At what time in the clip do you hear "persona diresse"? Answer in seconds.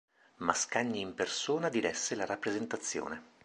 1.13-2.15